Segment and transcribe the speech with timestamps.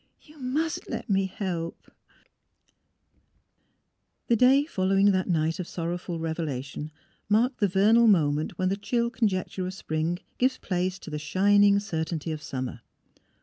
[0.29, 1.91] ''You must let me help!''
[4.29, 6.91] The day following that night of sorrowful revelation,
[7.29, 11.63] marked the vernal moment when the chill conjecture of Spring gives place to the shin
[11.63, 12.81] ing certainty of Summer.